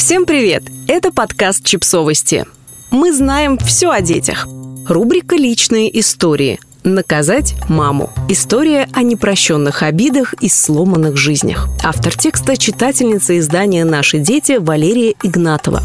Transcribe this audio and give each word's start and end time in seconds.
Всем 0.00 0.24
привет! 0.24 0.62
Это 0.88 1.12
подкаст 1.12 1.62
«Чипсовости». 1.62 2.46
Мы 2.90 3.12
знаем 3.12 3.58
все 3.58 3.90
о 3.90 4.00
детях. 4.00 4.48
Рубрика 4.88 5.36
«Личные 5.36 6.00
истории». 6.00 6.58
Наказать 6.84 7.54
маму. 7.68 8.08
История 8.30 8.88
о 8.94 9.02
непрощенных 9.02 9.82
обидах 9.82 10.32
и 10.40 10.48
сломанных 10.48 11.18
жизнях. 11.18 11.68
Автор 11.84 12.16
текста– 12.16 12.56
читательница 12.56 13.38
издания 13.38 13.84
«Наши 13.84 14.20
дети» 14.20 14.52
Валерия 14.52 15.14
Игнатова. 15.22 15.82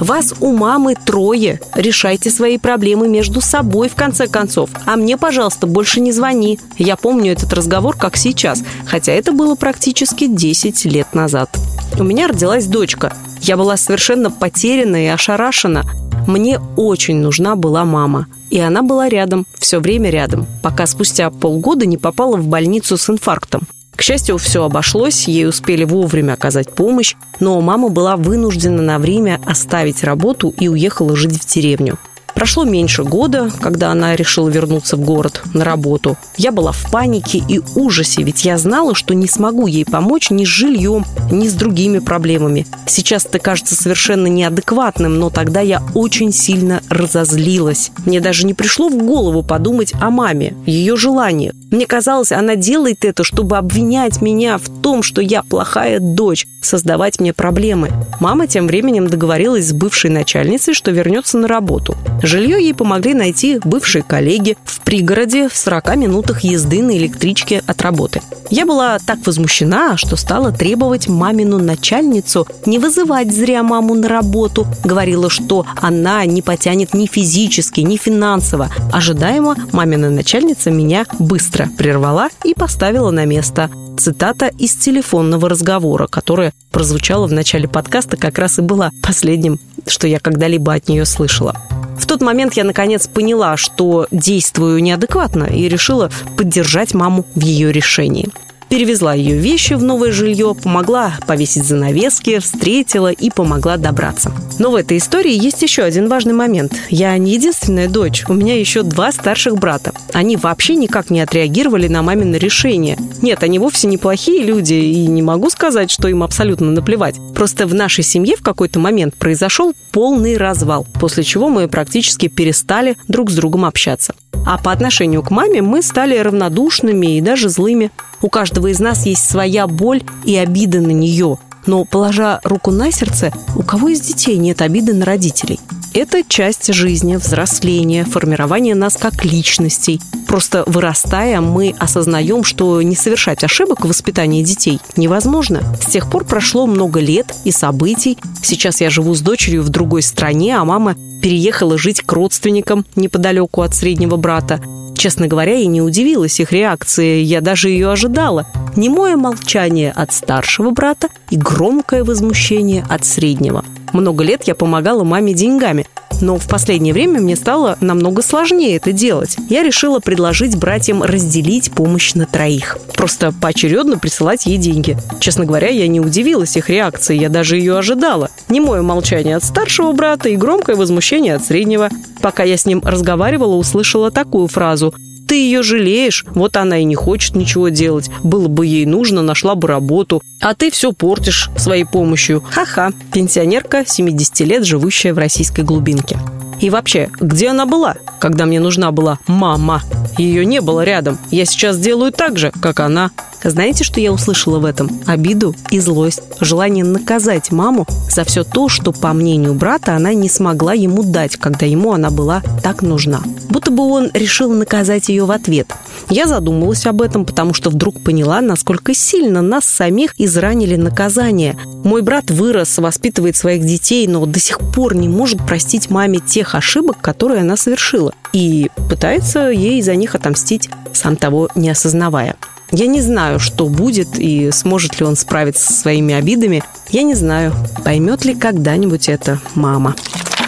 Вас 0.00 0.32
у 0.40 0.52
мамы 0.56 0.94
трое. 0.94 1.60
Решайте 1.74 2.30
свои 2.30 2.56
проблемы 2.56 3.08
между 3.08 3.42
собой, 3.42 3.90
в 3.90 3.94
конце 3.94 4.26
концов. 4.26 4.70
А 4.86 4.96
мне, 4.96 5.18
пожалуйста, 5.18 5.66
больше 5.66 6.00
не 6.00 6.12
звони. 6.12 6.58
Я 6.78 6.96
помню 6.96 7.32
этот 7.32 7.52
разговор 7.52 7.94
как 7.94 8.16
сейчас, 8.16 8.62
хотя 8.86 9.12
это 9.12 9.32
было 9.32 9.54
практически 9.54 10.28
10 10.28 10.86
лет 10.86 11.14
назад. 11.14 11.50
У 11.98 12.04
меня 12.04 12.28
родилась 12.28 12.66
дочка. 12.66 13.12
Я 13.40 13.56
была 13.56 13.76
совершенно 13.76 14.30
потеряна 14.30 15.04
и 15.04 15.08
ошарашена. 15.08 15.82
Мне 16.28 16.60
очень 16.76 17.16
нужна 17.16 17.56
была 17.56 17.84
мама. 17.84 18.28
И 18.50 18.60
она 18.60 18.82
была 18.82 19.08
рядом, 19.08 19.46
все 19.58 19.80
время 19.80 20.10
рядом, 20.10 20.46
пока 20.62 20.86
спустя 20.86 21.28
полгода 21.30 21.86
не 21.86 21.96
попала 21.96 22.36
в 22.36 22.46
больницу 22.46 22.96
с 22.96 23.10
инфарктом. 23.10 23.62
К 23.96 24.02
счастью, 24.02 24.38
все 24.38 24.62
обошлось, 24.62 25.26
ей 25.26 25.48
успели 25.48 25.82
вовремя 25.82 26.34
оказать 26.34 26.72
помощь, 26.72 27.16
но 27.40 27.60
мама 27.60 27.88
была 27.88 28.16
вынуждена 28.16 28.80
на 28.80 29.00
время 29.00 29.40
оставить 29.44 30.04
работу 30.04 30.54
и 30.56 30.68
уехала 30.68 31.16
жить 31.16 31.42
в 31.42 31.52
деревню. 31.52 31.98
Прошло 32.38 32.62
меньше 32.62 33.02
года, 33.02 33.50
когда 33.60 33.90
она 33.90 34.14
решила 34.14 34.48
вернуться 34.48 34.96
в 34.96 35.00
город 35.00 35.42
на 35.54 35.64
работу. 35.64 36.16
Я 36.36 36.52
была 36.52 36.70
в 36.70 36.88
панике 36.88 37.38
и 37.38 37.60
ужасе, 37.74 38.22
ведь 38.22 38.44
я 38.44 38.56
знала, 38.58 38.94
что 38.94 39.12
не 39.12 39.26
смогу 39.26 39.66
ей 39.66 39.84
помочь 39.84 40.30
ни 40.30 40.44
с 40.44 40.46
жильем, 40.46 41.04
ни 41.32 41.48
с 41.48 41.54
другими 41.54 41.98
проблемами. 41.98 42.64
Сейчас 42.86 43.26
это 43.26 43.40
кажется 43.40 43.74
совершенно 43.74 44.28
неадекватным, 44.28 45.18
но 45.18 45.30
тогда 45.30 45.62
я 45.62 45.82
очень 45.94 46.32
сильно 46.32 46.80
разозлилась. 46.88 47.90
Мне 48.06 48.20
даже 48.20 48.46
не 48.46 48.54
пришло 48.54 48.88
в 48.88 48.96
голову 48.96 49.42
подумать 49.42 49.92
о 50.00 50.10
маме, 50.10 50.54
ее 50.64 50.96
желаниях. 50.96 51.54
Мне 51.70 51.86
казалось, 51.86 52.32
она 52.32 52.56
делает 52.56 53.04
это, 53.04 53.24
чтобы 53.24 53.58
обвинять 53.58 54.22
меня 54.22 54.56
в 54.56 54.68
том, 54.80 55.02
что 55.02 55.20
я 55.20 55.42
плохая 55.42 56.00
дочь, 56.00 56.46
создавать 56.62 57.20
мне 57.20 57.34
проблемы. 57.34 57.90
Мама 58.20 58.46
тем 58.46 58.66
временем 58.66 59.06
договорилась 59.06 59.68
с 59.68 59.72
бывшей 59.72 60.10
начальницей, 60.10 60.72
что 60.72 60.90
вернется 60.92 61.36
на 61.36 61.46
работу. 61.46 61.94
Жилье 62.22 62.58
ей 62.58 62.72
помогли 62.72 63.12
найти 63.12 63.60
бывшие 63.62 64.02
коллеги 64.02 64.56
в 64.64 64.80
пригороде 64.80 65.50
в 65.50 65.56
40 65.56 65.96
минутах 65.96 66.40
езды 66.40 66.82
на 66.82 66.96
электричке 66.96 67.62
от 67.66 67.82
работы. 67.82 68.22
Я 68.50 68.64
была 68.64 68.98
так 68.98 69.18
возмущена, 69.26 69.98
что 69.98 70.16
стала 70.16 70.52
требовать 70.52 71.06
мамину 71.06 71.58
начальницу 71.58 72.48
не 72.64 72.78
вызывать 72.78 73.30
зря 73.30 73.62
маму 73.62 73.94
на 73.94 74.08
работу. 74.08 74.66
Говорила, 74.84 75.28
что 75.28 75.66
она 75.76 76.24
не 76.24 76.40
потянет 76.40 76.94
ни 76.94 77.06
физически, 77.06 77.80
ни 77.80 77.98
финансово. 77.98 78.70
Ожидаемо 78.90 79.54
мамина 79.72 80.08
начальница 80.08 80.70
меня 80.70 81.04
быстро 81.18 81.57
прервала 81.66 82.28
и 82.44 82.54
поставила 82.54 83.10
на 83.10 83.24
место. 83.24 83.70
Цитата 83.98 84.46
из 84.46 84.76
телефонного 84.76 85.48
разговора, 85.48 86.06
которая 86.06 86.52
прозвучала 86.70 87.26
в 87.26 87.32
начале 87.32 87.66
подкаста, 87.66 88.16
как 88.16 88.38
раз 88.38 88.58
и 88.58 88.62
была 88.62 88.90
последним, 89.02 89.58
что 89.86 90.06
я 90.06 90.20
когда-либо 90.20 90.74
от 90.74 90.88
нее 90.88 91.04
слышала. 91.04 91.56
В 91.98 92.06
тот 92.06 92.20
момент 92.22 92.54
я 92.54 92.64
наконец 92.64 93.08
поняла, 93.08 93.56
что 93.56 94.06
действую 94.12 94.82
неадекватно 94.82 95.44
и 95.44 95.68
решила 95.68 96.10
поддержать 96.36 96.94
маму 96.94 97.26
в 97.34 97.40
ее 97.40 97.72
решении 97.72 98.30
перевезла 98.68 99.14
ее 99.14 99.36
вещи 99.36 99.74
в 99.74 99.82
новое 99.82 100.12
жилье, 100.12 100.54
помогла 100.54 101.14
повесить 101.26 101.64
занавески, 101.64 102.38
встретила 102.38 103.10
и 103.10 103.30
помогла 103.30 103.76
добраться. 103.76 104.32
Но 104.58 104.70
в 104.70 104.76
этой 104.76 104.98
истории 104.98 105.32
есть 105.32 105.62
еще 105.62 105.82
один 105.82 106.08
важный 106.08 106.32
момент. 106.32 106.74
Я 106.90 107.16
не 107.18 107.32
единственная 107.32 107.88
дочь, 107.88 108.24
у 108.28 108.34
меня 108.34 108.58
еще 108.58 108.82
два 108.82 109.12
старших 109.12 109.56
брата. 109.56 109.92
Они 110.12 110.36
вообще 110.36 110.74
никак 110.74 111.10
не 111.10 111.20
отреагировали 111.20 111.88
на 111.88 112.02
мамино 112.02 112.36
решение. 112.36 112.98
Нет, 113.22 113.42
они 113.42 113.58
вовсе 113.58 113.86
не 113.86 113.98
плохие 113.98 114.42
люди, 114.44 114.74
и 114.74 115.06
не 115.06 115.22
могу 115.22 115.50
сказать, 115.50 115.90
что 115.90 116.08
им 116.08 116.22
абсолютно 116.22 116.70
наплевать. 116.70 117.16
Просто 117.34 117.66
в 117.66 117.74
нашей 117.74 118.04
семье 118.04 118.36
в 118.36 118.42
какой-то 118.42 118.78
момент 118.78 119.14
произошел 119.16 119.74
полный 119.92 120.36
развал, 120.36 120.86
после 121.00 121.24
чего 121.24 121.48
мы 121.48 121.68
практически 121.68 122.28
перестали 122.28 122.96
друг 123.06 123.30
с 123.30 123.34
другом 123.34 123.64
общаться. 123.64 124.14
А 124.46 124.58
по 124.58 124.72
отношению 124.72 125.22
к 125.22 125.30
маме 125.30 125.62
мы 125.62 125.82
стали 125.82 126.16
равнодушными 126.16 127.16
и 127.16 127.20
даже 127.20 127.48
злыми. 127.48 127.90
У 128.22 128.28
каждого 128.28 128.68
из 128.68 128.80
нас 128.80 129.06
есть 129.06 129.28
своя 129.28 129.66
боль 129.66 130.02
и 130.24 130.36
обида 130.36 130.80
на 130.80 130.90
нее. 130.90 131.38
Но, 131.66 131.84
положа 131.84 132.40
руку 132.44 132.70
на 132.70 132.90
сердце, 132.90 133.32
у 133.54 133.62
кого 133.62 133.88
из 133.88 134.00
детей 134.00 134.38
нет 134.38 134.62
обиды 134.62 134.94
на 134.94 135.04
родителей? 135.04 135.60
Это 136.00 136.22
часть 136.22 136.72
жизни, 136.72 137.16
взросления, 137.16 138.04
формирования 138.04 138.76
нас 138.76 138.96
как 138.96 139.24
личностей. 139.24 140.00
Просто 140.28 140.62
вырастая, 140.68 141.40
мы 141.40 141.74
осознаем, 141.76 142.44
что 142.44 142.80
не 142.82 142.94
совершать 142.94 143.42
ошибок 143.42 143.84
в 143.84 143.88
воспитании 143.88 144.44
детей 144.44 144.78
невозможно. 144.96 145.60
С 145.82 145.90
тех 145.90 146.08
пор 146.08 146.24
прошло 146.24 146.68
много 146.68 147.00
лет 147.00 147.34
и 147.42 147.50
событий. 147.50 148.16
Сейчас 148.44 148.80
я 148.80 148.90
живу 148.90 149.12
с 149.12 149.20
дочерью 149.20 149.64
в 149.64 149.70
другой 149.70 150.02
стране, 150.02 150.56
а 150.56 150.64
мама 150.64 150.94
переехала 151.20 151.76
жить 151.76 152.02
к 152.02 152.12
родственникам 152.12 152.86
неподалеку 152.94 153.62
от 153.62 153.74
среднего 153.74 154.14
брата. 154.14 154.60
Честно 154.96 155.26
говоря, 155.26 155.56
я 155.56 155.66
не 155.66 155.82
удивилась 155.82 156.38
их 156.38 156.52
реакции, 156.52 157.22
я 157.22 157.40
даже 157.40 157.70
ее 157.70 157.90
ожидала. 157.90 158.46
Немое 158.76 159.16
молчание 159.16 159.90
от 159.90 160.12
старшего 160.12 160.70
брата 160.70 161.08
и 161.30 161.36
громкое 161.36 162.04
возмущение 162.04 162.86
от 162.88 163.04
среднего. 163.04 163.64
Много 163.92 164.24
лет 164.24 164.44
я 164.44 164.54
помогала 164.54 165.04
маме 165.04 165.34
деньгами, 165.34 165.86
но 166.20 166.36
в 166.36 166.48
последнее 166.48 166.92
время 166.92 167.20
мне 167.20 167.36
стало 167.36 167.76
намного 167.80 168.22
сложнее 168.22 168.76
это 168.76 168.92
делать. 168.92 169.36
Я 169.48 169.62
решила 169.62 170.00
предложить 170.00 170.56
братьям 170.56 171.02
разделить 171.02 171.70
помощь 171.72 172.14
на 172.14 172.26
троих. 172.26 172.78
Просто 172.94 173.32
поочередно 173.32 173.98
присылать 173.98 174.46
ей 174.46 174.58
деньги. 174.58 174.96
Честно 175.20 175.44
говоря, 175.44 175.68
я 175.68 175.86
не 175.86 176.00
удивилась 176.00 176.56
их 176.56 176.70
реакции, 176.70 177.16
я 177.16 177.28
даже 177.28 177.56
ее 177.56 177.78
ожидала. 177.78 178.30
Немое 178.48 178.82
молчание 178.82 179.36
от 179.36 179.44
старшего 179.44 179.92
брата 179.92 180.28
и 180.28 180.36
громкое 180.36 180.76
возмущение 180.76 181.36
от 181.36 181.44
среднего. 181.44 181.88
Пока 182.20 182.42
я 182.42 182.56
с 182.56 182.66
ним 182.66 182.82
разговаривала, 182.84 183.54
услышала 183.54 184.10
такую 184.10 184.48
фразу 184.48 184.94
ты 185.28 185.36
ее 185.36 185.62
жалеешь, 185.62 186.24
вот 186.30 186.56
она 186.56 186.78
и 186.78 186.84
не 186.84 186.94
хочет 186.94 187.36
ничего 187.36 187.68
делать. 187.68 188.10
Было 188.22 188.48
бы 188.48 188.66
ей 188.66 188.86
нужно, 188.86 189.22
нашла 189.22 189.54
бы 189.54 189.68
работу. 189.68 190.22
А 190.40 190.54
ты 190.54 190.70
все 190.70 190.92
портишь 190.92 191.50
своей 191.56 191.84
помощью. 191.84 192.42
Ха-ха. 192.50 192.92
Пенсионерка 193.12 193.84
70 193.86 194.40
лет, 194.40 194.64
живущая 194.64 195.12
в 195.12 195.18
российской 195.18 195.60
глубинке. 195.60 196.18
И 196.60 196.70
вообще, 196.70 197.10
где 197.20 197.50
она 197.50 197.66
была, 197.66 197.96
когда 198.18 198.46
мне 198.46 198.58
нужна 198.58 198.90
была 198.90 199.18
мама? 199.26 199.82
Ее 200.16 200.44
не 200.44 200.60
было 200.60 200.82
рядом. 200.82 201.18
Я 201.30 201.44
сейчас 201.44 201.78
делаю 201.78 202.10
так 202.10 202.38
же, 202.38 202.50
как 202.60 202.80
она. 202.80 203.10
Знаете, 203.42 203.84
что 203.84 204.00
я 204.00 204.12
услышала 204.12 204.58
в 204.58 204.64
этом? 204.64 204.90
Обиду 205.06 205.54
и 205.70 205.78
злость. 205.80 206.22
Желание 206.40 206.84
наказать 206.84 207.50
маму 207.52 207.86
за 208.10 208.24
все 208.24 208.44
то, 208.44 208.68
что, 208.68 208.92
по 208.92 209.12
мнению 209.12 209.54
брата, 209.54 209.94
она 209.94 210.14
не 210.14 210.28
смогла 210.28 210.74
ему 210.74 211.02
дать, 211.02 211.36
когда 211.36 211.66
ему 211.66 211.92
она 211.92 212.10
была 212.10 212.42
так 212.62 212.82
нужна. 212.82 213.22
Будто 213.48 213.70
бы 213.70 213.84
он 213.84 214.10
решил 214.12 214.52
наказать 214.52 215.08
ее 215.08 215.24
в 215.24 215.30
ответ. 215.30 215.68
Я 216.10 216.26
задумалась 216.26 216.86
об 216.86 217.02
этом, 217.02 217.24
потому 217.24 217.54
что 217.54 217.70
вдруг 217.70 218.02
поняла, 218.02 218.40
насколько 218.40 218.94
сильно 218.94 219.42
нас 219.42 219.64
самих 219.64 220.14
изранили 220.18 220.76
наказания. 220.76 221.58
Мой 221.84 222.02
брат 222.02 222.30
вырос, 222.30 222.78
воспитывает 222.78 223.36
своих 223.36 223.64
детей, 223.64 224.06
но 224.06 224.24
до 224.26 224.40
сих 224.40 224.58
пор 224.58 224.96
не 224.96 225.08
может 225.08 225.46
простить 225.46 225.90
маме 225.90 226.18
тех 226.18 226.54
ошибок, 226.54 226.98
которые 227.00 227.42
она 227.42 227.56
совершила. 227.56 228.14
И 228.32 228.70
пытается 228.88 229.50
ей 229.50 229.80
за 229.82 229.94
них 229.94 230.14
отомстить, 230.14 230.70
сам 230.92 231.16
того 231.16 231.48
не 231.54 231.70
осознавая. 231.70 232.36
Я 232.70 232.86
не 232.86 233.00
знаю, 233.00 233.38
что 233.38 233.66
будет 233.68 234.18
и 234.18 234.50
сможет 234.50 235.00
ли 235.00 235.06
он 235.06 235.16
справиться 235.16 235.64
со 235.64 235.72
своими 235.72 236.14
обидами. 236.14 236.62
Я 236.90 237.02
не 237.02 237.14
знаю, 237.14 237.54
поймет 237.84 238.24
ли 238.24 238.34
когда-нибудь 238.34 239.08
это 239.08 239.40
мама. 239.54 239.94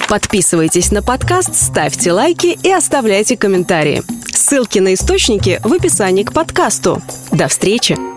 Подписывайтесь 0.08 0.90
на 0.90 1.02
подкаст, 1.02 1.54
ставьте 1.54 2.12
лайки 2.12 2.58
и 2.62 2.70
оставляйте 2.70 3.36
комментарии. 3.36 4.02
Ссылки 4.26 4.80
на 4.80 4.94
источники 4.94 5.60
в 5.62 5.72
описании 5.72 6.24
к 6.24 6.32
подкасту. 6.32 7.00
До 7.30 7.46
встречи! 7.48 8.09